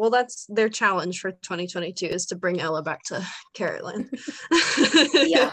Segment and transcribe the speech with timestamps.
[0.00, 3.22] well, that's their challenge for 2022 is to bring Ella back to
[3.54, 4.08] Caratland.
[5.12, 5.52] yeah.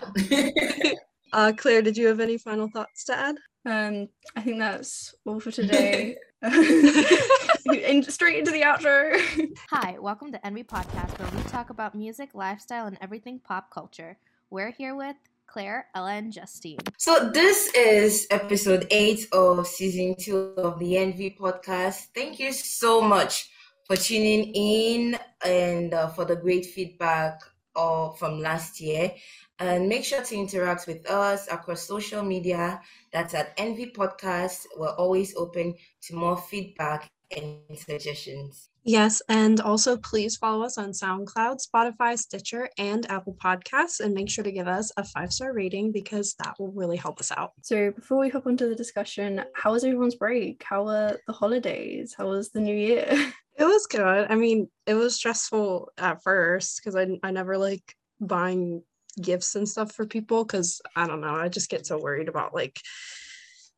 [1.33, 3.35] uh, Claire, did you have any final thoughts to add?
[3.65, 4.07] Um,
[4.37, 6.15] I think that's all for today.
[6.41, 9.21] in, straight into the outro.
[9.69, 14.17] Hi, welcome to Envy Podcast, where we talk about music, lifestyle, and everything pop culture.
[14.49, 15.17] We're here with
[15.47, 16.79] Claire, Ella, and Justine.
[16.97, 22.05] So this is episode eight of season two of the Envy Podcast.
[22.15, 23.49] Thank you so much
[23.87, 27.39] for tuning in and uh, for the great feedback
[27.75, 29.11] uh, from last year.
[29.59, 32.81] And make sure to interact with us across social media.
[33.11, 34.67] That's at Envy Podcast.
[34.77, 38.69] We're always open to more feedback and suggestions.
[38.83, 44.29] Yes, and also please follow us on SoundCloud, Spotify, Stitcher, and Apple Podcasts, and make
[44.29, 47.51] sure to give us a five star rating because that will really help us out.
[47.63, 50.63] So, before we hop into the discussion, how was everyone's break?
[50.63, 52.15] How were the holidays?
[52.17, 53.33] How was the new year?
[53.59, 54.27] It was good.
[54.29, 58.83] I mean, it was stressful at first because I, I never like buying
[59.19, 62.53] gifts and stuff for people because I don't know, I just get so worried about
[62.53, 62.79] like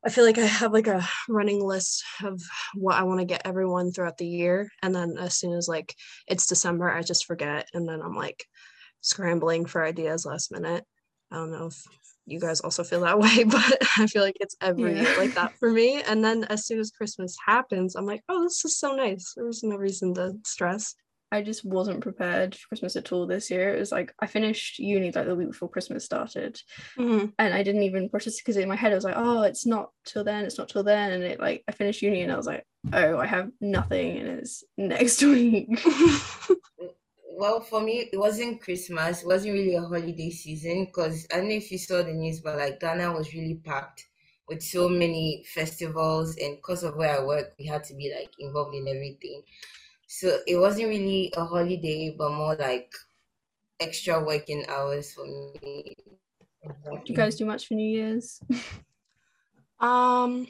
[0.04, 2.40] I feel like I have like a running list of
[2.74, 4.70] what I want to get everyone throughout the year.
[4.82, 5.94] And then as soon as like
[6.26, 7.68] it's December, I just forget.
[7.74, 8.44] And then I'm like
[9.02, 10.84] scrambling for ideas last minute.
[11.30, 11.82] I don't know if
[12.26, 15.02] you guys also feel that way, but I feel like it's every yeah.
[15.02, 16.02] year like that for me.
[16.02, 19.34] And then as soon as Christmas happens, I'm like, oh, this is so nice.
[19.36, 20.94] There was no reason to stress.
[21.32, 23.74] I just wasn't prepared for Christmas at all this year.
[23.74, 26.60] It was like I finished uni like the week before Christmas started,
[26.98, 27.26] mm-hmm.
[27.38, 29.90] and I didn't even process because in my head I was like, oh, it's not
[30.04, 32.46] till then, it's not till then, and it like I finished uni and I was
[32.46, 35.68] like, oh, I have nothing, and it's next week.
[37.38, 39.22] well, for me, it wasn't Christmas.
[39.22, 42.40] It wasn't really a holiday season because I don't know if you saw the news,
[42.40, 44.04] but like Ghana was really packed
[44.48, 48.32] with so many festivals, and because of where I work, we had to be like
[48.40, 49.42] involved in everything.
[50.12, 52.92] So it wasn't really a holiday, but more like
[53.78, 55.94] extra working hours for me.
[56.64, 58.40] Do you guys do much for New Year's?
[59.78, 60.48] um,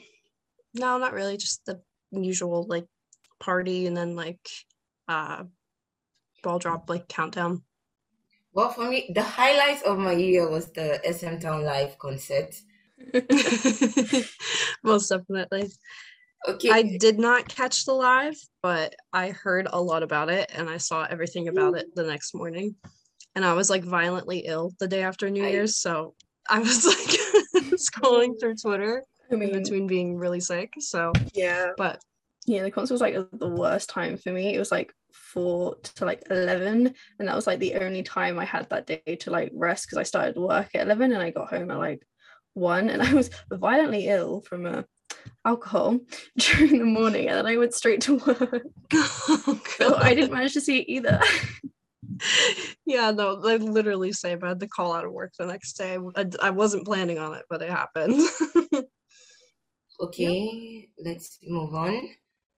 [0.72, 1.36] no, not really.
[1.36, 1.78] Just the
[2.10, 2.86] usual like
[3.38, 4.48] party and then like
[5.08, 5.44] uh
[6.42, 7.62] ball drop like countdown.
[8.54, 12.58] Well, for me, the highlight of my year was the SM Town Live concert.
[14.82, 15.70] Most definitely.
[16.48, 16.70] Okay.
[16.70, 20.78] I did not catch the live, but I heard a lot about it and I
[20.78, 22.76] saw everything about it the next morning.
[23.34, 25.76] And I was like violently ill the day after New I, Year's.
[25.76, 26.14] So
[26.48, 30.72] I was like scrolling through Twitter I mean, in between being really sick.
[30.78, 31.70] So yeah.
[31.76, 32.00] But
[32.46, 34.54] yeah, the concert was like the worst time for me.
[34.54, 36.94] It was like four to like 11.
[37.18, 39.98] And that was like the only time I had that day to like rest because
[39.98, 42.02] I started work at 11 and I got home at like
[42.54, 44.84] one and I was violently ill from a
[45.44, 45.98] alcohol
[46.38, 48.62] during the morning and then I went straight to work.
[48.92, 51.20] Oh, so I didn't manage to see it either.
[52.86, 55.96] yeah, no, I literally say I had to call out of work the next day.
[56.16, 58.20] I, I wasn't planning on it, but it happened.
[60.00, 62.10] okay, let's move on.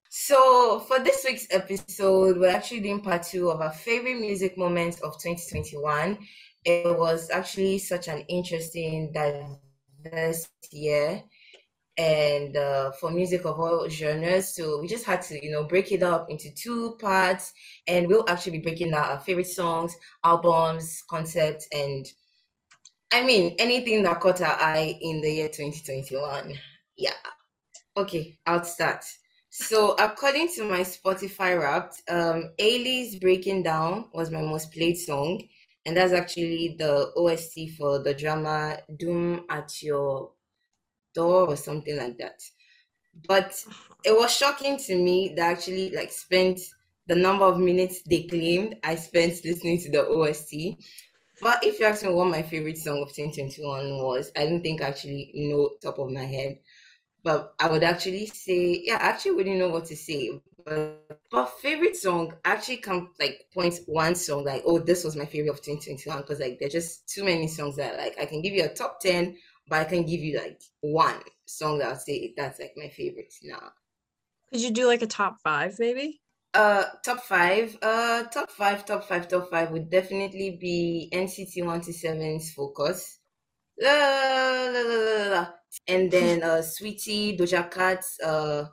[0.08, 5.00] So, for this week's episode, we're actually doing part two of our favorite music moments
[5.00, 6.18] of 2021.
[6.64, 11.22] It was actually such an interesting, diverse year
[11.98, 14.54] and uh, for music of all genres.
[14.54, 17.52] So we just had to, you know, break it up into two parts,
[17.86, 19.94] and we'll actually be breaking down our favorite songs,
[20.24, 22.06] albums, concepts, and
[23.12, 26.54] I mean anything that caught our eye in the year 2021.
[26.96, 27.12] Yeah.
[27.96, 29.04] Okay, I'll start.
[29.50, 35.42] So according to my Spotify Wrapped, um, Ailee's "Breaking Down" was my most played song,
[35.84, 40.32] and that's actually the OST for the drama "Doom at Your
[41.14, 42.40] door or something like that.
[43.28, 43.54] But
[44.04, 46.60] it was shocking to me that I actually like spent
[47.06, 50.82] the number of minutes they claimed I spent listening to the OST.
[51.40, 54.80] But if you ask me what my favorite song of 2021 was, I don't think
[54.80, 56.58] I actually know top of my head.
[57.24, 60.40] But I would actually say, yeah, I actually wouldn't know what to say.
[60.64, 65.24] But, but favorite song actually come like point one song like, oh, this was my
[65.24, 68.54] favorite of 2021 because like there's just too many songs that like I can give
[68.54, 69.36] you a top 10
[69.68, 73.32] but I can give you like one song that I'll say that's like my favorite
[73.42, 73.72] now.
[74.50, 76.20] Could you do like a top five maybe?
[76.54, 77.76] Uh, top five.
[77.80, 83.18] Uh, top five, top five, top five would definitely be NCT 127's Focus.
[83.80, 85.46] La, la, la, la, la.
[85.88, 88.64] And then uh, Sweetie, Doja Cat, uh,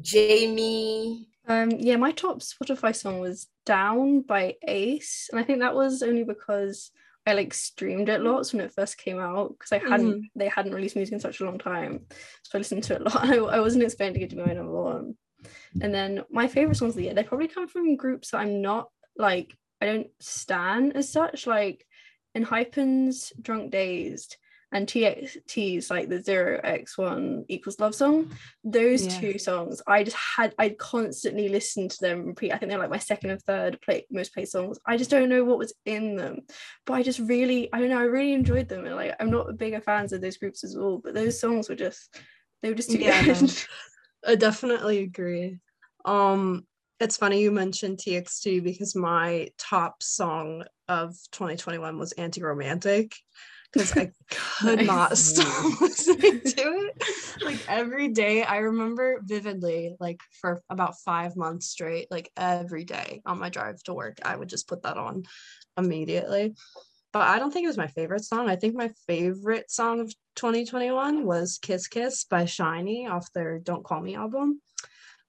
[0.00, 1.28] Jamie.
[1.46, 6.02] Um, yeah, my top Spotify song was Down by Ace, and I think that was
[6.02, 6.90] only because
[7.26, 10.28] I like streamed it lots when it first came out because I hadn't mm.
[10.36, 12.00] they hadn't released music in such a long time.
[12.42, 13.24] So I listened to it a lot.
[13.24, 15.14] I, I wasn't expecting it to be my number one.
[15.80, 18.62] And then my favorite songs of the year, they probably come from groups that I'm
[18.62, 21.86] not like, I don't stand as such, like
[22.34, 24.36] ENHYPEN's Drunk Dazed
[24.74, 28.32] and TXT's like the zero X one equals love song.
[28.64, 29.20] Those yeah.
[29.20, 32.52] two songs, I just had I constantly listened to them repeat.
[32.52, 34.80] I think they're like my second and third play most played songs.
[34.84, 36.40] I just don't know what was in them,
[36.86, 38.00] but I just really I don't know.
[38.00, 40.76] I really enjoyed them, and like I'm not a bigger fans of those groups as
[40.76, 41.00] well.
[41.02, 42.20] But those songs were just
[42.60, 43.52] they were just too yeah, good.
[44.26, 45.60] I definitely agree.
[46.04, 46.66] Um,
[46.98, 53.14] it's funny you mentioned TXT because my top song of 2021 was Anti Romantic
[53.74, 54.12] because I
[54.60, 57.44] could not stop listening to it.
[57.44, 63.20] Like every day, I remember vividly, like for about five months straight, like every day
[63.26, 65.24] on my drive to work, I would just put that on
[65.76, 66.54] immediately.
[67.12, 68.48] But I don't think it was my favorite song.
[68.48, 73.84] I think my favorite song of 2021 was Kiss Kiss by SHINee off their Don't
[73.84, 74.60] Call Me album.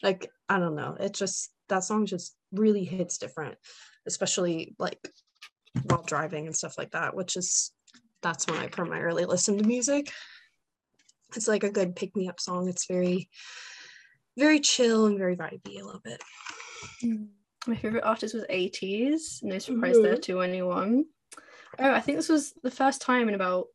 [0.02, 0.98] Like, I don't know.
[1.00, 3.58] It just, that song just really hits different,
[4.08, 5.00] especially like
[5.84, 7.72] while driving and stuff like that, which is
[8.26, 10.12] that's when I primarily listen to music.
[11.36, 12.68] It's like a good pick me up song.
[12.68, 13.30] It's very,
[14.36, 16.24] very chill and very vibey a little bit.
[17.04, 17.28] Mm.
[17.68, 19.44] My favorite artist was ATEEZ.
[19.44, 20.04] No surprise mm-hmm.
[20.04, 21.06] there to anyone.
[21.78, 23.68] Oh, I think this was the first time in about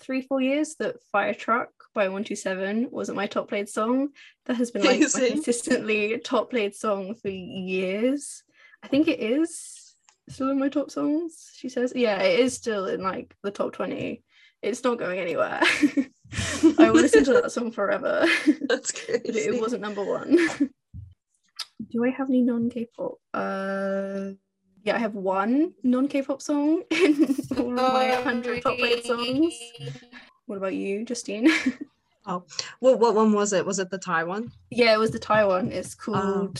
[0.00, 4.08] three, four years that Fire Truck by 127 wasn't my top played song.
[4.46, 8.42] That has been like consistently top played song for years.
[8.82, 9.79] I think it is
[10.30, 11.92] still in my top songs she says.
[11.94, 14.22] Yeah it is still in like the top 20
[14.62, 15.60] it's not going anywhere.
[16.78, 18.26] I will listen to that song forever.
[18.68, 20.36] That's good it, wasn't number one.
[21.90, 23.14] Do i have any non-k-pop?
[23.34, 24.32] Uh
[24.82, 29.54] yeah i have one non-k-pop song in all of my 100 top played songs.
[30.46, 31.48] What about you justine?
[32.26, 32.44] Oh
[32.80, 33.64] well what one was it?
[33.64, 34.52] Was it the thai one?
[34.70, 35.72] Yeah it was the thai one.
[35.72, 36.54] It's called um,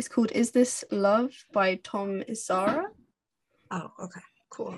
[0.00, 2.84] it's called Is This Love by Tom Isara.
[3.70, 4.74] Oh, okay, cool.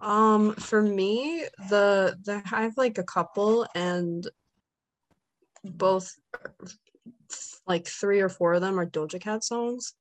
[0.00, 4.26] Um, for me, the the I have like a couple and
[5.62, 6.14] both
[7.66, 9.92] like three or four of them are Doja Cat songs.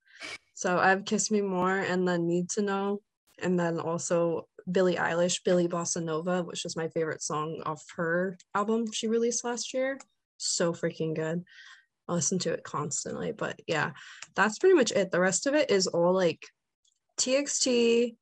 [0.54, 3.02] So I have Kiss Me More and then Need to Know.
[3.42, 8.38] And then also Billie Eilish, Billie Bossa Nova, which is my favorite song off her
[8.56, 10.00] album she released last year.
[10.38, 11.44] So freaking good.
[12.10, 13.32] I listen to it constantly.
[13.32, 13.92] But yeah,
[14.36, 15.12] that's pretty much it.
[15.12, 16.44] The rest of it is all like
[17.18, 18.16] TXT,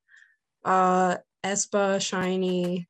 [0.64, 2.84] uh, aespa, SHINee,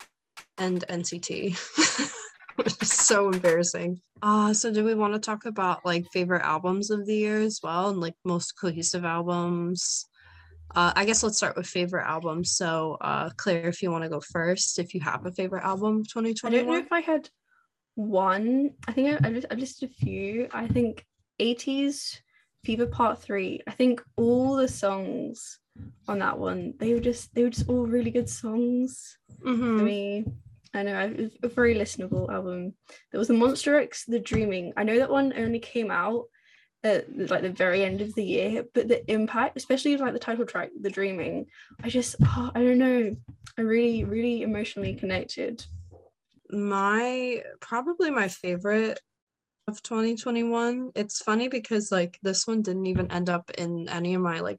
[0.59, 2.15] and NCT.
[2.57, 4.01] which is so embarrassing.
[4.21, 7.61] Uh, so do we want to talk about like favorite albums of the year as
[7.63, 10.07] well and like most cohesive albums?
[10.75, 12.51] Uh, I guess let's start with favorite albums.
[12.53, 16.01] So, uh, Claire, if you want to go first, if you have a favorite album
[16.01, 16.53] of 2021.
[16.53, 17.31] I don't know if I had
[17.99, 18.71] one.
[18.87, 20.49] I think I, have I've listed a few.
[20.53, 21.05] I think
[21.41, 22.21] ATEEZ
[22.65, 23.61] Fever Part Three.
[23.67, 25.59] I think all the songs
[26.09, 29.79] on that one they were just they were just all really good songs mm-hmm.
[29.79, 30.25] for me.
[30.75, 32.75] I know it was a very listenable album.
[33.11, 34.73] There was the Monsta X, The Dreaming.
[34.77, 36.27] I know that one only came out
[36.85, 40.45] at like the very end of the year, but the impact, especially like the title
[40.45, 41.47] track, The Dreaming,
[41.83, 43.17] I just oh, I don't know.
[43.57, 45.65] I really, really emotionally connected
[46.51, 49.01] my probably my favorite
[49.69, 54.23] of 2021 it's funny because like this one didn't even end up in any of
[54.23, 54.59] my like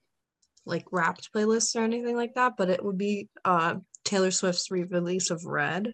[0.65, 5.31] like wrapped playlists or anything like that but it would be uh taylor swift's re-release
[5.31, 5.93] of red.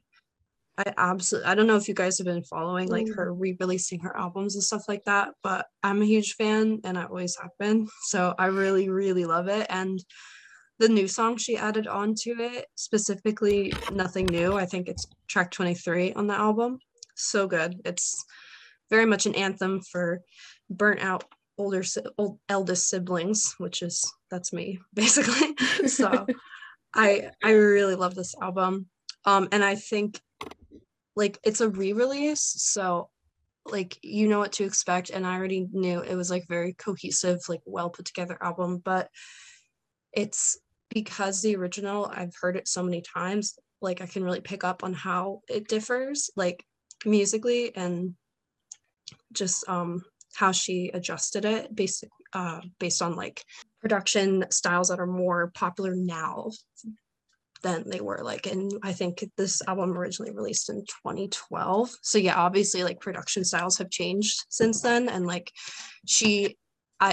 [0.77, 4.15] I absolutely i don't know if you guys have been following like her re-releasing her
[4.17, 7.87] albums and stuff like that but i'm a huge fan and i always have been
[8.03, 10.03] so i really really love it and
[10.79, 14.55] the new song she added onto it, specifically Nothing New.
[14.55, 16.79] I think it's track 23 on the album.
[17.15, 17.81] So good.
[17.85, 18.25] It's
[18.89, 20.21] very much an anthem for
[20.69, 21.23] burnt out
[21.57, 21.83] older
[22.17, 25.55] old, eldest siblings, which is that's me basically.
[25.87, 26.25] so
[26.93, 28.87] I I really love this album.
[29.25, 30.19] Um and I think
[31.15, 33.09] like it's a re-release, so
[33.65, 37.39] like you know what to expect and I already knew it was like very cohesive,
[37.47, 39.09] like well put together album, but
[40.11, 40.57] it's
[40.95, 44.83] because the original I've heard it so many times, like I can really pick up
[44.83, 46.65] on how it differs, like
[47.05, 48.15] musically and
[49.33, 50.01] just um
[50.33, 53.43] how she adjusted it based uh based on like
[53.81, 56.49] production styles that are more popular now
[57.61, 62.35] than they were like and i think this album originally released in 2012 so yeah
[62.35, 65.51] obviously like production styles have changed since then and like
[66.07, 66.57] she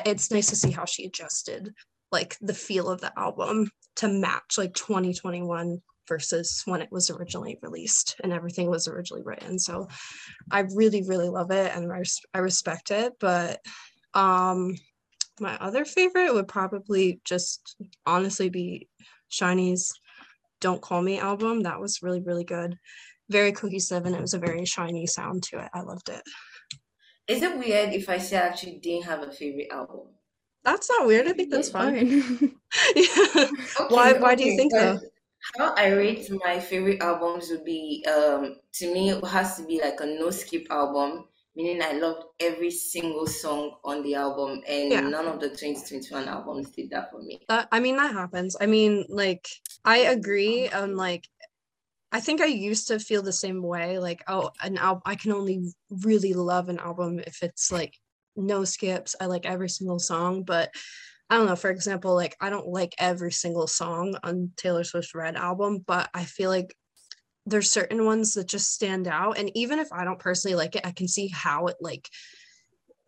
[0.07, 1.75] it's nice to see how she adjusted
[2.13, 7.59] like the feel of the album to match like 2021 versus when it was originally
[7.63, 9.59] released and everything was originally written.
[9.59, 9.89] So
[10.51, 11.91] I really, really love it and
[12.35, 13.15] I, respect it.
[13.19, 13.61] But
[14.15, 14.77] um,
[15.41, 18.89] my other favorite would probably just honestly be
[19.31, 19.93] SHINee's
[20.61, 21.63] Don't Call Me album.
[21.63, 22.77] That was really, really good.
[23.31, 25.71] Very cohesive and it was a very shiny sound to it.
[25.73, 26.23] I loved it.
[27.29, 30.09] Is it weird if I say I actually didn't have a favorite album?
[30.65, 31.27] That's not weird.
[31.27, 32.07] I think that's fine.
[32.97, 33.07] yeah.
[33.35, 33.51] Okay,
[33.89, 35.01] why why okay, do you think so?
[35.59, 39.81] How I rate my favorite albums would be um to me it has to be
[39.81, 41.25] like a no skip album,
[41.57, 45.01] meaning I loved every single song on the album and yeah.
[45.01, 47.41] none of the 2021 albums did that for me.
[47.49, 48.57] That, I mean that happens.
[48.61, 49.49] I mean like
[49.85, 51.27] I agree on like
[52.13, 55.33] I think I used to feel the same way like oh an album I can
[55.33, 57.99] only really love an album if it's like
[58.37, 59.15] no skips.
[59.21, 60.71] I like every single song, but
[61.31, 65.15] I don't know, for example, like I don't like every single song on Taylor Swift's
[65.15, 66.75] Red album, but I feel like
[67.47, 69.39] there's certain ones that just stand out.
[69.39, 72.09] And even if I don't personally like it, I can see how it like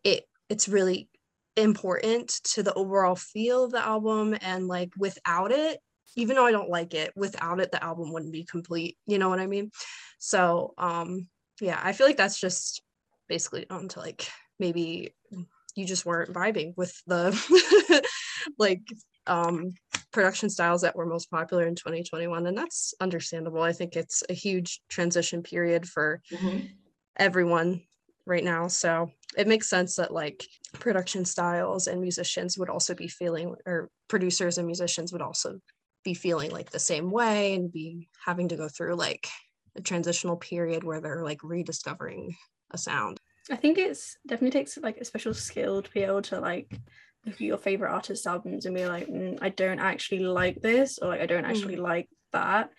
[0.02, 1.09] it it's really
[1.57, 4.37] important to the overall feel of the album.
[4.40, 5.78] And like without it,
[6.16, 8.97] even though I don't like it, without it, the album wouldn't be complete.
[9.07, 9.71] You know what I mean?
[10.19, 11.28] So um
[11.61, 12.83] yeah, I feel like that's just
[13.28, 14.28] basically on to like
[14.59, 15.15] maybe
[15.75, 18.03] you just weren't vibing with the
[18.59, 18.83] like
[19.27, 19.73] um
[20.13, 24.35] production styles that were most popular in 2021 and that's understandable i think it's a
[24.35, 26.67] huge transition period for mm-hmm.
[27.17, 27.83] everyone
[28.27, 33.09] right now so it makes sense that like production styles and musicians would also be
[33.09, 35.59] feeling or producers and musicians would also
[36.05, 39.27] be feeling like the same way and be having to go through like
[39.77, 42.37] a transitional period where they're like rediscovering
[42.71, 43.19] a sound
[43.51, 46.79] I think it's definitely takes like a special skill to be able to like
[47.27, 50.99] look at your favorite artist albums and be like, mm, I don't actually like this,
[50.99, 51.83] or like I don't actually mm.
[51.83, 52.71] like that.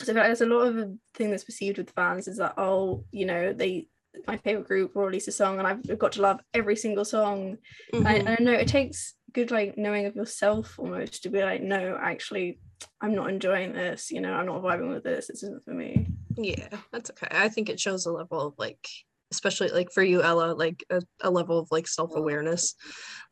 [0.00, 3.26] So there's a lot of a thing that's perceived with fans is that oh, you
[3.26, 3.88] know, they
[4.26, 7.58] my favorite group will release a song and I've got to love every single song.
[7.94, 8.06] Mm-hmm.
[8.06, 11.98] And I know it takes good like knowing of yourself almost to be like, no,
[12.00, 12.60] actually,
[13.00, 14.10] I'm not enjoying this.
[14.10, 15.28] You know, I'm not vibing with this.
[15.28, 16.08] This isn't for me.
[16.36, 17.28] Yeah, that's okay.
[17.30, 18.86] I think it shows a level of like
[19.32, 22.74] especially like for you ella like a, a level of like self-awareness.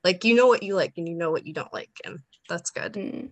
[0.03, 2.71] Like you know what you like and you know what you don't like and that's
[2.71, 2.95] good.
[2.95, 3.31] Mm.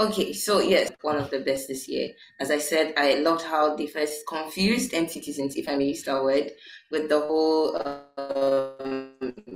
[0.00, 2.10] Okay, so yes, one of the best this year.
[2.40, 6.22] As I said, I loved how they first confused citizens, if I may use that
[6.22, 6.50] word,
[6.90, 7.76] with the whole,
[8.18, 9.12] um,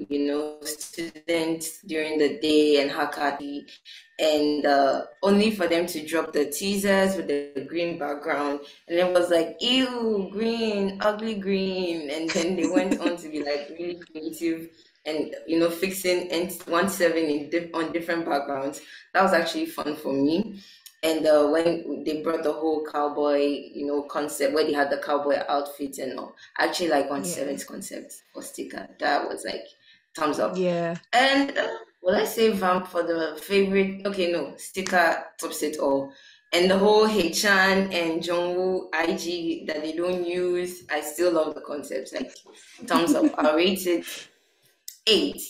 [0.09, 3.69] you know, students during the day and Hakati,
[4.19, 9.13] and uh, only for them to drop the teasers with the green background, and it
[9.13, 14.01] was like, ew, green, ugly green, and then they went on to be like really
[14.11, 14.69] creative
[15.07, 18.83] and you know fixing and one seven in on different backgrounds.
[19.15, 20.61] That was actually fun for me.
[21.03, 24.99] And uh, when they brought the whole cowboy you know concept where they had the
[24.99, 27.57] cowboy outfit and all actually like one yeah.
[27.67, 28.89] concept for sticker.
[28.99, 29.65] That was like
[30.17, 30.57] thumbs up.
[30.57, 30.97] Yeah.
[31.13, 31.69] And uh,
[32.03, 34.07] well i say vamp for the favorite?
[34.07, 36.13] Okay no sticker tops it all.
[36.53, 41.61] And the whole Haechan and Jungwoo IG that they don't use, I still love the
[41.61, 42.13] concepts.
[42.13, 42.33] Like
[42.87, 43.35] thumbs up.
[43.39, 44.07] I rate it
[45.07, 45.43] eight.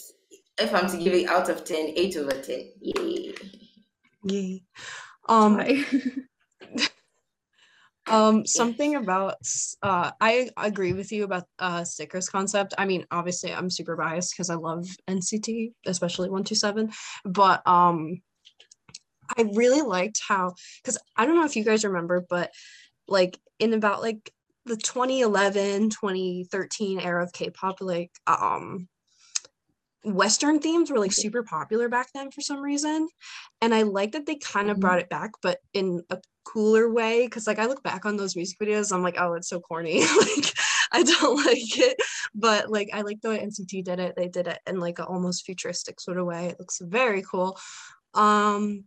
[0.59, 2.71] If I'm to give it out of 10, eight over 10.
[2.81, 3.35] Yay.
[4.25, 4.63] Yay.
[5.29, 5.61] Um,
[8.07, 9.37] um something about
[9.83, 14.33] uh i agree with you about uh stickers concept i mean obviously i'm super biased
[14.33, 16.91] because i love nct especially 127
[17.25, 18.21] but um
[19.37, 22.53] i really liked how because i don't know if you guys remember but
[23.09, 24.31] like in about like
[24.67, 28.89] the 2011 2013 era of k-pop like um
[30.07, 33.09] Western themes were like super popular back then for some reason.
[33.61, 34.83] And I like that they kind of mm-hmm.
[34.83, 37.27] brought it back, but in a cooler way.
[37.29, 40.01] Cause like I look back on those music videos, I'm like, oh, it's so corny.
[40.19, 40.53] like
[40.93, 41.97] I don't like it.
[42.35, 44.15] But like I like the way NCT did it.
[44.17, 46.47] They did it in like an almost futuristic sort of way.
[46.47, 47.59] It looks very cool.
[48.15, 48.85] Um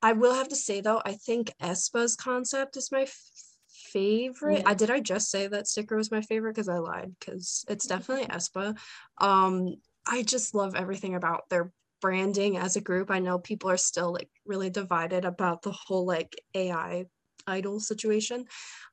[0.00, 3.30] I will have to say though, I think aespa's concept is my f-
[3.68, 4.60] favorite.
[4.60, 4.70] Yeah.
[4.70, 7.86] I did I just say that sticker was my favorite because I lied because it's
[7.86, 8.78] definitely aespa.
[9.18, 13.10] Um, I just love everything about their branding as a group.
[13.10, 17.06] I know people are still like really divided about the whole like AI
[17.46, 18.44] idol situation.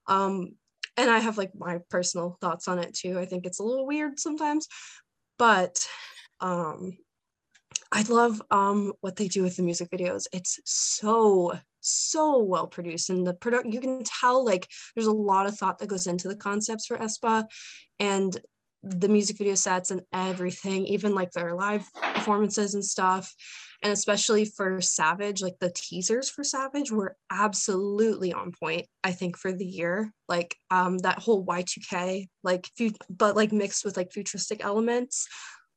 [0.08, 0.56] Um,
[0.98, 3.20] and I have like my personal thoughts on it too.
[3.20, 4.68] I think it's a little weird sometimes,
[5.38, 5.88] but
[6.40, 6.98] um,
[7.92, 10.26] I love um what they do with the music videos.
[10.34, 15.46] It's so so well produced and the product you can tell like there's a lot
[15.46, 17.46] of thought that goes into the concepts for aespa
[18.00, 18.40] and
[18.84, 23.34] the music video sets and everything, even like their live performances and stuff.
[23.82, 29.38] And especially for Savage, like the teasers for Savage were absolutely on point, I think,
[29.38, 30.12] for the year.
[30.28, 32.70] Like um that whole Y2K, like
[33.10, 35.28] but like mixed with like futuristic elements,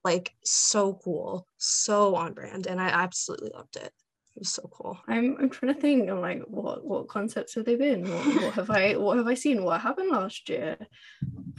[0.05, 2.67] like so cool, so on brand.
[2.67, 3.93] And I absolutely loved it.
[4.37, 4.99] It was so cool.
[5.09, 6.11] I'm I'm trying to think.
[6.11, 8.03] I'm like, what what concepts have they been?
[8.07, 9.65] What, what have I what have I seen?
[9.65, 10.77] What happened last year?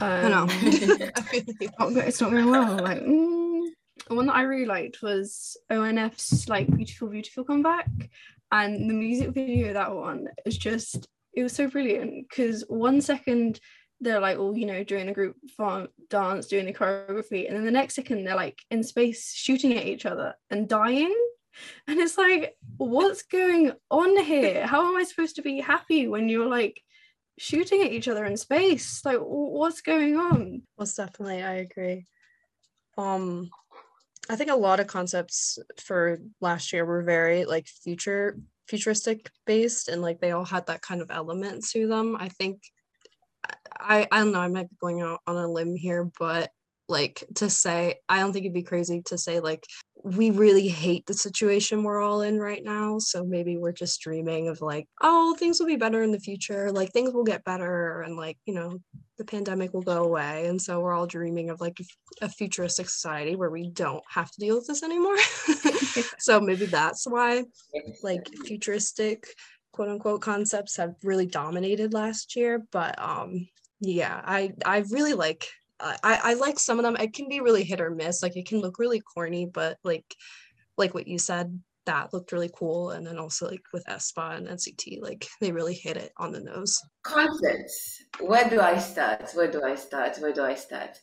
[0.00, 0.46] I know.
[0.52, 2.76] it's not going well.
[2.76, 3.66] Like, mm.
[4.06, 7.88] one that I really liked was ONF's like beautiful beautiful comeback,
[8.52, 13.58] and the music video that one is just it was so brilliant because one second
[14.00, 15.34] they're like all you know doing the group
[16.10, 19.84] dance doing the choreography and then the next second they're like in space shooting at
[19.84, 21.12] each other and dying
[21.88, 24.66] and it's like, what's going on here?
[24.66, 26.82] How am I supposed to be happy when you're like
[27.38, 29.04] shooting at each other in space?
[29.04, 30.62] Like, what's going on?
[30.78, 32.06] Most definitely, I agree.
[32.96, 33.50] Um,
[34.28, 39.88] I think a lot of concepts for last year were very like future futuristic based
[39.88, 42.16] and like they all had that kind of element to them.
[42.18, 42.60] I think
[43.78, 46.50] I I don't know, I might be going out on a limb here, but
[46.88, 49.64] like to say i don't think it'd be crazy to say like
[50.04, 54.48] we really hate the situation we're all in right now so maybe we're just dreaming
[54.48, 58.02] of like oh things will be better in the future like things will get better
[58.02, 58.78] and like you know
[59.18, 61.78] the pandemic will go away and so we're all dreaming of like
[62.22, 65.16] a futuristic society where we don't have to deal with this anymore.
[66.18, 67.44] So maybe that's why
[68.02, 69.26] like futuristic
[69.72, 73.46] quote unquote concepts have really dominated last year but um
[73.80, 75.46] yeah i i really like
[75.80, 76.96] I, I like some of them.
[76.96, 78.22] It can be really hit or miss.
[78.22, 80.04] Like it can look really corny, but like
[80.76, 82.90] like what you said, that looked really cool.
[82.90, 86.40] And then also like with aespa and NCT, like they really hit it on the
[86.40, 86.80] nose.
[87.02, 88.02] Concerts.
[88.20, 89.30] Where do I start?
[89.34, 90.18] Where do I start?
[90.18, 90.98] Where do I start?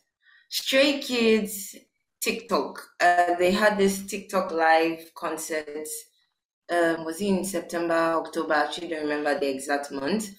[0.48, 1.74] Stray Kids
[2.22, 2.82] TikTok.
[3.00, 5.86] Uh, they had this TikTok live concert.
[6.70, 8.54] Um, was it in September, October?
[8.54, 10.30] I actually don't remember the exact month.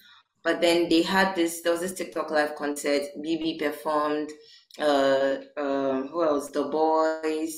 [0.48, 3.02] But then they had this, there was this TikTok live concert.
[3.18, 4.30] BB performed,
[4.78, 6.48] uh, um, who else?
[6.48, 7.52] THE BOYZ.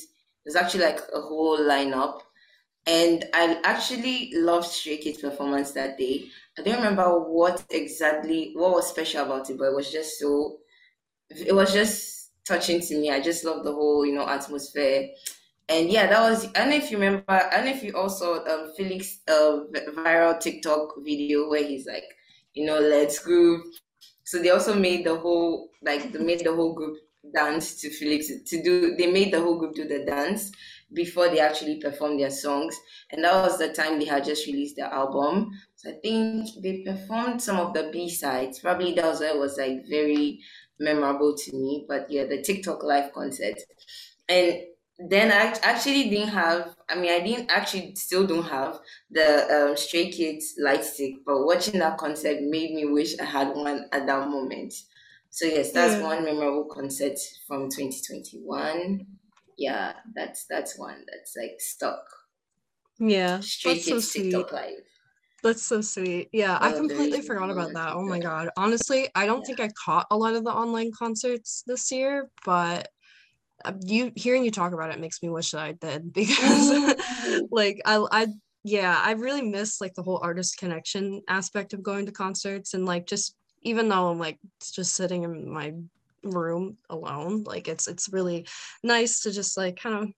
[0.45, 2.23] There's actually like a whole lineup.
[2.89, 6.25] And I actually loved Stray Kids' performance that day.
[6.59, 10.57] I don't remember what exactly, what was special about it, but it was just so,
[11.31, 13.13] it was just touching to me.
[13.13, 15.11] I just love the whole, you know, atmosphere.
[15.69, 17.97] And yeah, that was, I don't know if you remember, I don't know if you
[17.97, 19.61] also, um, Felix, uh,
[19.97, 22.03] viral TikTok video where he's like,
[22.55, 23.63] you know, let's groove.
[24.25, 26.99] So they also made the whole like they made the whole group
[27.35, 30.53] dance to Felix to do they made the whole group do the dance
[30.93, 32.79] before they actually performed their songs.
[33.11, 35.51] And that was the time they had just released their album.
[35.77, 38.59] So I think they performed some of the B sides.
[38.59, 40.41] Probably that was why it was like very
[40.79, 41.85] memorable to me.
[41.89, 43.59] But yeah, the TikTok live concert.
[44.29, 44.63] And
[45.09, 46.75] then I actually didn't have.
[46.89, 48.79] I mean, I didn't actually still don't have
[49.11, 53.55] the um, Stray Kids light stick, but watching that concert made me wish I had
[53.55, 54.75] one at that moment.
[55.31, 56.03] So yes, that's yeah.
[56.03, 59.07] one memorable concert from 2021.
[59.57, 62.05] Yeah, that's that's one that's like stuck.
[62.99, 64.83] Yeah, Stray that's Kids so TikTok live.
[65.43, 66.29] That's so sweet.
[66.33, 67.95] Yeah, I completely forgot about that.
[67.95, 68.51] Oh my god.
[68.59, 69.47] Honestly, I don't yeah.
[69.47, 72.89] think I caught a lot of the online concerts this year, but
[73.65, 77.45] Um, you hearing you talk about it makes me wish that I did because mm-hmm.
[77.51, 78.27] like I I
[78.63, 82.85] yeah, I really miss like the whole artist connection aspect of going to concerts and
[82.85, 84.39] like just even though I'm like
[84.75, 85.75] just sitting in my
[86.23, 88.47] room alone, like it's it's really
[88.83, 90.09] nice to just like kind of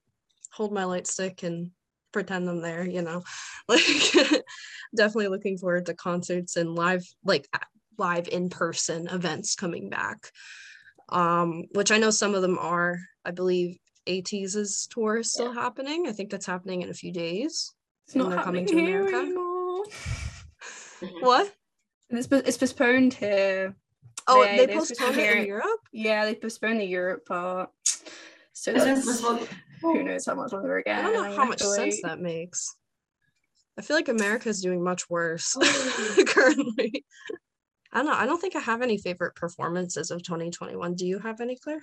[0.53, 1.71] hold my light stick and
[2.13, 3.23] pretend I'm there, you know.
[3.69, 3.81] Like
[4.97, 7.47] definitely looking forward to concerts and live like
[7.97, 10.31] live in person events coming back.
[11.13, 15.61] Um, which I know some of them are I believe ATEEZ's tour is still yeah.
[15.61, 16.07] happening.
[16.09, 17.73] I think that's happening in a few days.
[18.07, 19.17] It's not they're coming to America.
[19.17, 19.85] Anymore.
[21.21, 21.53] what?
[22.11, 23.77] It's, it's postponed here.
[24.27, 25.81] Oh, they, they postponed it in Europe?
[25.93, 27.71] Yeah, they postponed the Europe part.
[28.53, 29.23] So that's,
[29.81, 31.05] who knows how much longer again.
[31.05, 32.77] I don't know how much sense that makes.
[33.79, 35.57] I feel like America is doing much worse
[36.27, 37.05] currently.
[37.93, 38.15] I don't know.
[38.15, 40.95] I don't think I have any favorite performances of 2021.
[40.95, 41.83] Do you have any, Claire?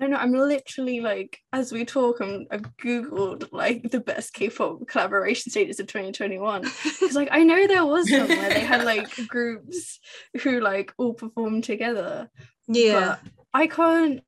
[0.00, 0.16] I don't know.
[0.16, 5.78] I'm literally like, as we talk, I'm, I've googled like the best K-pop collaboration stages
[5.78, 10.00] of 2021 because like I know there was some where they had like groups
[10.42, 12.28] who like all performed together.
[12.66, 13.16] Yeah,
[13.52, 14.24] I can't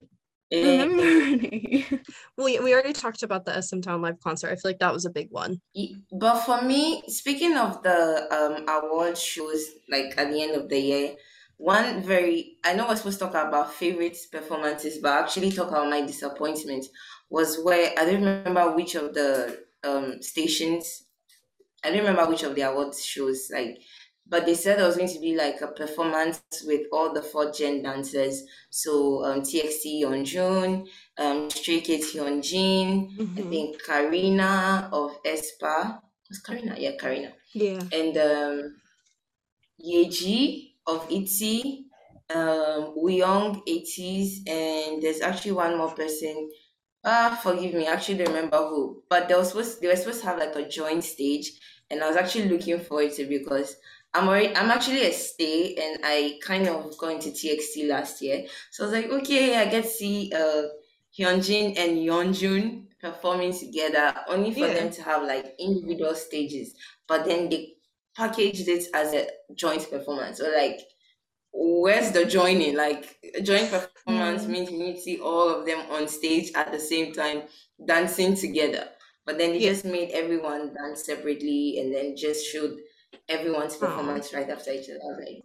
[0.52, 1.02] remember
[2.38, 4.48] we we already talked about the SM Town live concert.
[4.50, 5.60] I feel like that was a big one.
[6.10, 10.78] But for me, speaking of the um award shows, like at the end of the
[10.78, 11.16] year,
[11.58, 15.90] one very I know we're supposed to talk about favorite performances, but actually talk about
[15.90, 16.86] my disappointment
[17.28, 21.04] was where I don't remember which of the um stations
[21.84, 23.78] I don't remember which of the awards shows like
[24.28, 27.52] but they said there was going to be like a performance with all the four
[27.52, 28.42] gen dancers.
[28.70, 30.86] So um, TXT Yeonjun,
[31.18, 33.50] um, Stray Kids Hyunjin, I Mhm.
[33.50, 36.00] think Karina of aespa.
[36.28, 36.76] Was Karina?
[36.78, 37.32] Yeah, Karina.
[37.54, 37.80] Yeah.
[37.92, 38.76] And um,
[39.80, 41.84] Yeji of ITZY,
[42.34, 46.50] um, Wooyoung ATEEZ, and there's actually one more person.
[47.04, 49.02] Ah, forgive me, I actually don't remember who.
[49.08, 51.52] But they were supposed they were supposed to have like a joint stage,
[51.90, 53.76] and I was actually looking forward to it because
[54.16, 58.46] I'm already I'm actually a stay, and I kind of got into TXT last year,
[58.70, 60.62] so I was like, okay, I get to see uh
[61.18, 64.74] Hyunjin and Yeonjun performing together, only for Yeah.
[64.74, 66.74] them to have like individual stages,
[67.08, 67.74] but then they
[68.16, 70.38] packaged it as a joint performance.
[70.38, 70.80] So like,
[71.52, 72.76] where's the joining?
[72.76, 74.50] Like, a joint performance Mm.
[74.50, 77.44] means you need to see all of them on stage at the same time
[77.86, 78.88] dancing together.
[79.24, 79.70] But then they Yeah.
[79.70, 82.78] just made everyone dance separately and then just showed
[83.28, 83.80] everyone's Aw.
[83.80, 85.16] performance right after each other.
[85.18, 85.42] Like,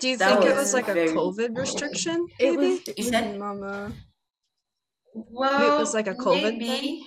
[0.00, 2.26] Do you That think it was was like a very- COVID restriction?
[2.38, 2.56] It Maybe?
[2.56, 3.92] was, it You was said- Mama.
[5.14, 7.04] well, like a COVID maybe, thing?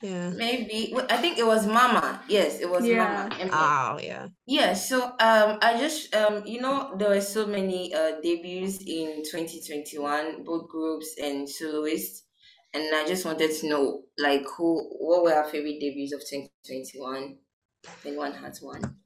[0.00, 0.30] Yeah.
[0.30, 0.92] maybe.
[0.94, 2.22] Well, I think it was Mama.
[2.28, 3.28] Yes, it was Yeah.
[3.28, 3.34] Mama.
[3.40, 4.28] M- Oh yeah.
[4.46, 9.22] Yeah, so um, I just um, you know, there were so many uh debuts in
[9.28, 12.24] 2021, both groups and soloists,
[12.72, 17.38] and I just wanted to know like who, what were our favorite debuts of 2021?
[17.84, 18.97] If anyone has one.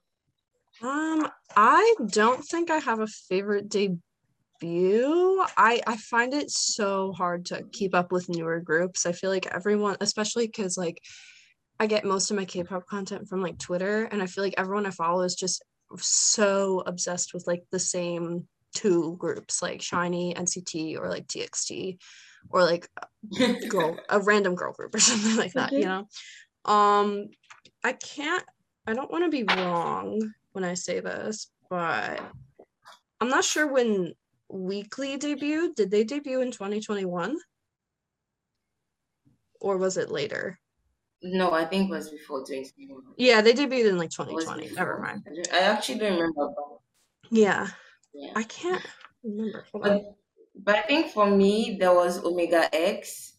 [0.82, 4.00] Um, I don't think I have a favorite debut.
[5.56, 9.06] I I find it so hard to keep up with newer groups.
[9.06, 11.00] I feel like everyone, especially because like
[11.78, 14.86] I get most of my K-pop content from like Twitter, and I feel like everyone
[14.86, 15.64] I follow is just
[15.98, 21.98] so obsessed with like the same two groups, like SHINee, NCT, or like TXT,
[22.50, 22.88] or like
[23.68, 26.06] girl a random girl group or something like that you know
[26.64, 27.28] um
[27.84, 28.44] i can't
[28.86, 32.20] i don't want to be wrong when i say this but
[33.20, 34.12] i'm not sure when
[34.52, 37.36] Weeekly debuted did they debut in 2021
[39.60, 40.58] or was it later
[41.22, 43.14] No, I think it was before 2021.
[43.16, 46.52] yeah they debuted in like 2020 never mind I actually don't remember.
[47.30, 47.68] Yeah
[48.12, 48.32] yeah.
[48.36, 48.84] i can't
[49.24, 50.02] remember But,
[50.64, 53.34] but I think for me, there was Omega X.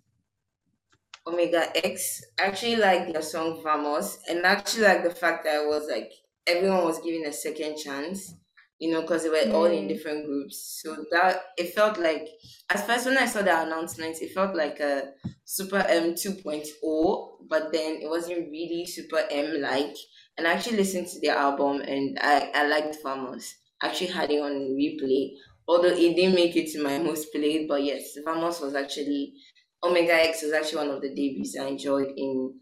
[1.28, 2.24] Omega X.
[2.40, 6.12] I actually like their song Vamos, and actually like the fact that it was like
[6.48, 8.34] everyone was given a second chance,
[8.80, 9.88] you know, because they were all in Mm.
[9.90, 10.82] different groups.
[10.84, 12.28] So that it felt like
[12.70, 15.14] at first when I saw the announcement, it felt like a
[15.46, 19.96] Super M 2.0, but then it wasn't really Super M like.
[20.38, 23.54] And I actually listened to the album and I, I liked Vamos.
[23.82, 25.32] I actually had it on replay
[25.68, 29.34] although it didn't make it to my most played, but yes, Vamos was actually
[29.82, 32.54] Omega X was actually one of the debuts I enjoyed in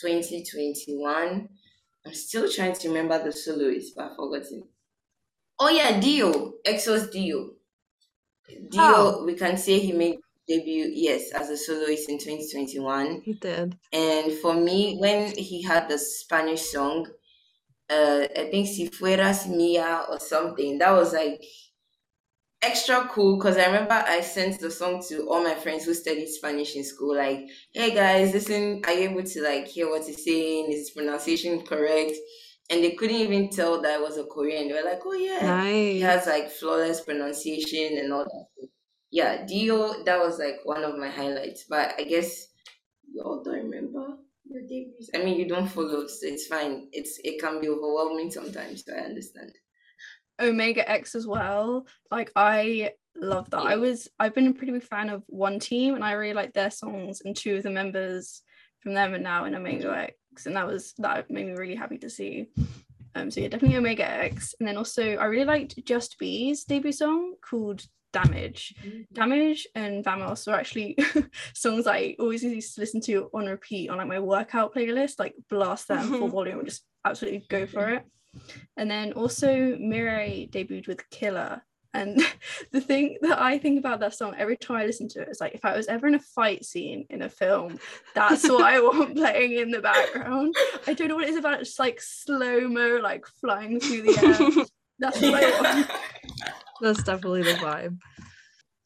[0.00, 1.48] 2021.
[2.08, 4.64] I'm still trying to remember the soloist, but I've forgotten.
[5.60, 7.50] Oh yeah, D.O., Exo's Dio.
[8.48, 9.24] D.O., Oh.
[9.26, 13.20] we can say he made debut, yes, as a soloist in 2021.
[13.22, 17.06] he did And for me, when he had the Spanish song,
[17.90, 21.42] uh, I think Si Fueras Mia or something, that was like
[22.62, 26.28] extra cool because I remember I sent the song to all my friends who studied
[26.28, 27.16] Spanish in school.
[27.16, 30.70] Like, hey guys, listen, are you able to like hear what he's saying?
[30.72, 32.12] Is his pronunciation correct?
[32.70, 34.68] And they couldn't even tell that I was a Korean.
[34.68, 38.68] They were like, oh yeah, he has like flawless pronunciation and all that.
[39.10, 41.64] Yeah, D.O., that was like one of my highlights.
[41.68, 42.48] But I guess
[43.10, 45.08] you all don't remember your debuts.
[45.14, 46.88] I mean, you don't follow, so it's fine.
[46.92, 48.84] It's it can be overwhelming sometimes.
[48.84, 49.52] So I understand.
[50.40, 51.86] Omega X as well.
[52.10, 53.60] Like I love that.
[53.60, 56.52] I was I've been a pretty big fan of one team and I really like
[56.52, 58.42] their songs and two of the members
[58.80, 61.98] from them are now in Omega X and that was that made me really happy
[61.98, 62.48] to see.
[63.14, 66.92] Um so yeah definitely Omega X and then also I really liked Just B's debut
[66.92, 68.74] song called Damage.
[69.12, 70.96] Damage and Vamos were actually
[71.54, 75.34] songs I always used to listen to on repeat on like my workout playlist, like
[75.50, 78.04] blast them full volume and just absolutely go for it.
[78.76, 81.62] And then also Mirae debuted with Killer.
[81.94, 82.22] And
[82.72, 85.40] the thing that I think about that song every time I listen to it is
[85.40, 87.78] like if I was ever in a fight scene in a film,
[88.14, 90.54] that's what I want playing in the background.
[90.86, 94.02] I don't know what it is about it, just like slow mo, like flying through
[94.02, 94.64] the air.
[95.00, 95.90] That's what I want.
[96.80, 97.98] That's definitely the vibe.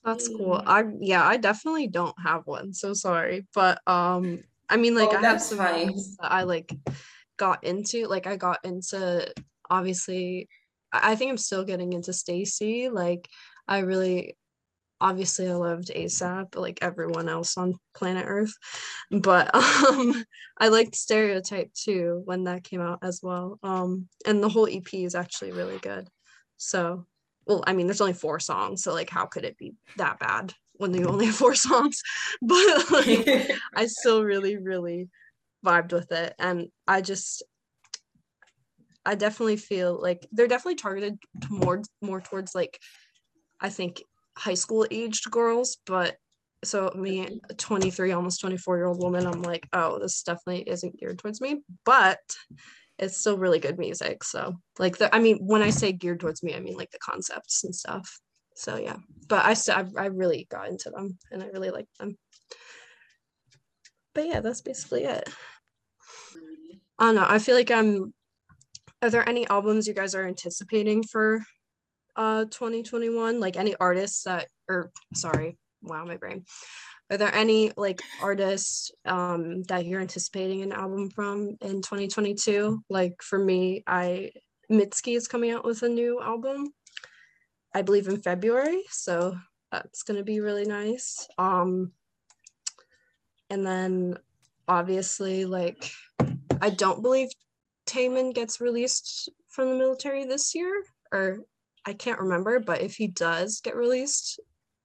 [0.05, 0.63] That's cool.
[0.67, 2.75] I yeah, I definitely don't have one.
[2.75, 3.47] So sorry.
[3.55, 5.95] But um I mean like Oh, I have some fine.
[6.21, 6.71] that I like
[7.37, 8.07] got into.
[8.07, 9.33] Like I got into
[9.71, 10.49] obviously
[10.93, 12.93] I think I'm still getting into STAYC.
[12.93, 13.29] Like
[13.67, 14.37] I really
[15.01, 18.55] obviously I loved ASAP, like everyone else on planet Earth.
[19.11, 20.25] But um
[20.59, 23.59] I liked Stereotype too when that came out as well.
[23.63, 26.09] Um and the whole EP is actually really good.
[26.57, 27.07] So
[27.47, 30.55] well, I mean, there's only four songs, so like how could it be that bad
[30.75, 32.01] when you only have four songs?
[32.41, 35.09] But like, I still really, really
[35.65, 36.35] vibed with it.
[36.39, 37.43] And I just
[39.05, 41.19] I definitely feel like they're definitely targeted
[41.51, 42.79] more more towards like
[43.61, 44.03] I think
[44.37, 46.17] high school aged girls, but
[46.65, 50.99] so me, a 23, almost 24 year old woman, I'm like, oh, this definitely isn't
[50.99, 52.21] geared towards me, but
[52.99, 54.23] it's still really good music.
[54.23, 56.99] So like the, I mean, when I say geared towards me, I mean like the
[56.99, 58.21] concepts and stuff.
[58.55, 58.97] So yeah,
[59.29, 62.17] but I still, I really got into them and I really like them.
[64.15, 65.29] But yeah, that's basically it.
[66.99, 67.27] I don't know.
[67.29, 68.13] I feel like I'm.
[69.01, 71.43] Are there any albums you guys are anticipating for
[72.17, 76.45] uh 2021 like any artists that or sorry wow my brain
[77.11, 83.15] are there any like artists um that you're anticipating an album from in 2022 like
[83.23, 84.31] for me i
[84.71, 86.69] mitski is coming out with a new album
[87.75, 89.35] i believe in february so
[89.71, 91.93] that's to be really nice um
[93.53, 94.17] and then
[94.67, 95.91] obviously like
[96.61, 97.29] i don't believe
[97.87, 101.41] Taemin gets released from the military this year or
[101.85, 104.41] I can't remember, but if he does get released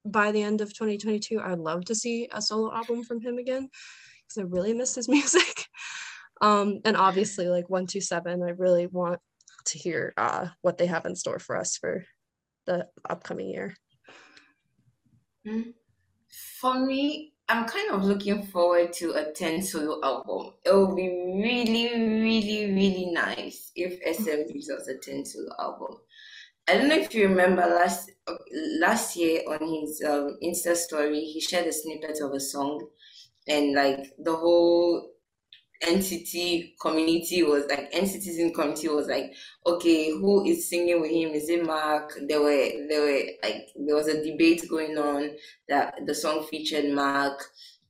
[0.05, 3.69] by the end of 2022, I'd love to see a solo album from him again
[4.23, 5.65] because I really miss his music.
[6.41, 9.19] um, and obviously, like 127, I really want
[9.65, 12.03] to hear uh, what they have in store for us for
[12.65, 13.75] the upcoming year.
[15.47, 15.71] Mm-hmm.
[16.59, 20.53] For me, I'm kind of looking forward to a Ten solo album.
[20.65, 25.97] It will be really, really, really nice if SM us a Ten solo album.
[26.67, 28.11] I don't know if you remember last
[28.79, 32.85] last year on his um, Insta story, he shared a snippet of a song,
[33.47, 35.13] and like the whole
[35.83, 39.33] NCT community was like NCTzen community was like,
[39.65, 41.29] okay, who is singing with him?
[41.29, 42.17] Is it Mark?
[42.27, 45.31] There were there were like there was a debate going on
[45.69, 47.43] that the song featured Mark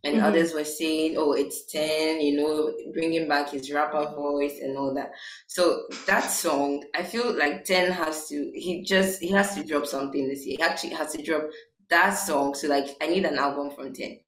[0.04, 0.26] and mm-hmm.
[0.26, 4.94] others were saying, "Oh, it's ten, you know, bringing back his rapper voice and all
[4.94, 5.12] that."
[5.48, 8.52] So that song, I feel like ten has to.
[8.54, 10.58] He just he has to drop something this year.
[10.60, 11.44] He actually has to drop
[11.90, 12.54] that song.
[12.54, 14.20] So like, I need an album from ten.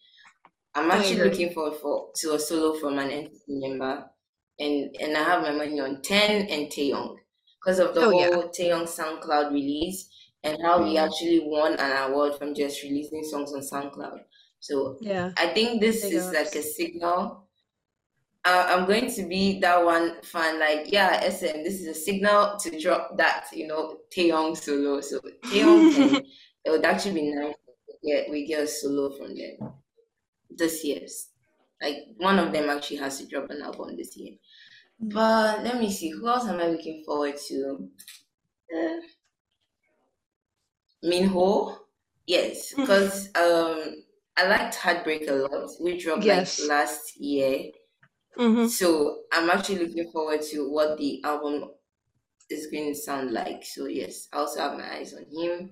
[0.76, 4.06] I'm actually looking forward for to a solo from an NCT member,
[4.60, 7.16] and and I have my money on ten and Taeyong
[7.60, 8.30] because of the oh, whole yeah.
[8.30, 10.10] Taeyong SoundCloud release
[10.44, 10.88] and how mm-hmm.
[10.88, 14.20] he actually won an award from just releasing songs on SoundCloud.
[14.60, 17.46] So yeah, I think this is like a signal.
[18.46, 22.58] Uh, I'm going to be that one fan, like, yeah, SM, this is a signal
[22.58, 25.02] to drop that, you know, Taeyong solo.
[25.02, 26.24] So Taeyong,
[26.66, 27.54] it would actually be nice
[28.04, 29.74] get we get a solo from them
[30.50, 31.02] this year.
[31.82, 34.34] Like one of them actually has to drop an album this year.
[35.04, 35.14] Mm.
[35.14, 37.90] But let me see, who else am I looking forward to?
[38.76, 39.00] Uh,
[41.02, 41.78] Minho,
[42.28, 44.04] yes, because um
[44.38, 46.60] I liked Heartbreak a lot, which dropped yes.
[46.60, 47.72] like last year.
[48.38, 48.68] Mm-hmm.
[48.68, 51.66] So I'm actually looking forward to what the album
[52.50, 53.64] is going to sound like.
[53.66, 55.72] So yes, I also have my eyes on him.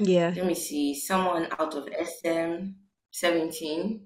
[0.00, 0.32] Yeah.
[0.34, 0.98] Let me see.
[0.98, 2.70] Someone out of SM
[3.12, 4.00] 17.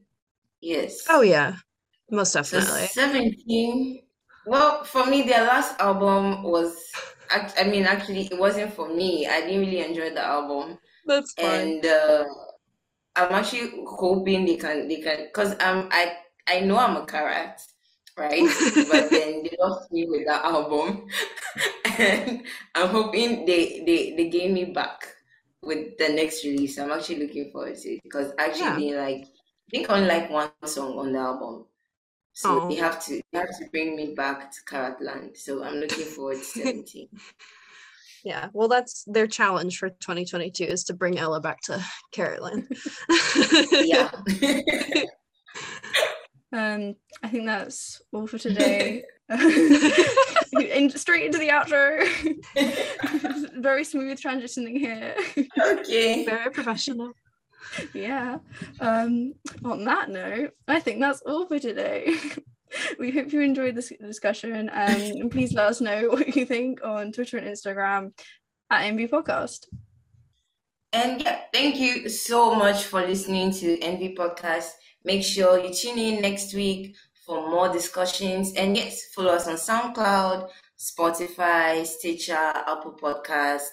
[0.63, 1.05] Yes.
[1.11, 1.57] Oh yeah.
[2.11, 2.87] Most definitely.
[2.87, 4.03] 17.
[4.47, 6.77] Well, for me, their last album was
[7.31, 9.27] I, mean actually it wasn't for me.
[9.27, 10.79] I didn't really enjoy the album.
[11.07, 11.47] That's fine.
[11.47, 12.25] And uh,
[13.17, 16.17] I'm actually hoping they can they can because I'm I
[16.49, 17.61] I know I'm a Carat,
[18.17, 18.43] right?
[18.91, 21.07] but then they lost me with that album,
[21.99, 22.43] and
[22.75, 25.07] I'm hoping they they they gave me back
[25.63, 26.79] with the next release.
[26.79, 29.01] I'm actually looking forward to it because actually yeah.
[29.03, 29.27] like
[29.69, 31.67] I think only like one song on the album.
[32.35, 32.69] So oh.
[32.69, 35.37] they have to they have to bring me back to Caratland.
[35.37, 37.09] So I'm looking forward to 17.
[38.25, 42.69] Yeah, well, that's their challenge for 2022 is to bring Ella back to Caratland.
[43.73, 44.13] yeah.
[46.53, 46.95] um,
[47.25, 49.03] I think that's all for today.
[49.29, 52.07] and straight into the outro.
[53.61, 55.17] Very smooth transitioning here.
[55.61, 56.25] Okay.
[56.25, 57.15] Very professional.
[57.95, 58.39] Yeah.
[58.81, 62.15] Um, on that note, I think that's all for today
[62.99, 67.13] we hope you enjoyed this discussion and please let us know what you think on
[67.13, 68.13] Twitter and Instagram
[68.71, 69.67] at Envy Podcast.
[70.93, 74.71] And yeah, thank you so much for listening to Envy Podcast.
[75.05, 76.95] Make sure you tune in next week
[77.27, 78.53] for more discussions.
[78.55, 83.69] And yes, follow us on SoundCloud, Spotify, Stitcher, Apple Podcast,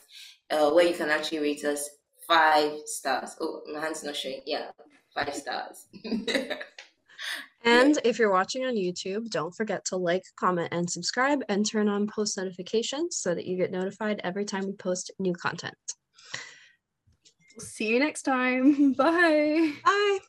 [0.49, 1.89] uh, where you can actually rate us
[2.30, 3.36] five stars.
[3.42, 4.42] Oh, my hand's not showing.
[4.46, 4.72] Yeah,
[5.13, 5.88] five stars.
[7.65, 11.89] And if you're watching on YouTube, don't forget to like, comment, and subscribe and turn
[11.89, 15.76] on post notifications so that you get notified every time we post new content.
[17.58, 18.94] See you next time.
[18.98, 19.74] Bye.
[19.84, 20.20] Bye.